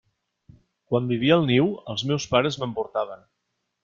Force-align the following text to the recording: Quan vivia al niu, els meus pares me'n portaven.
Quan 0.93 1.09
vivia 1.11 1.35
al 1.41 1.45
niu, 1.49 1.67
els 1.95 2.05
meus 2.13 2.25
pares 2.31 2.57
me'n 2.63 2.73
portaven. 2.81 3.23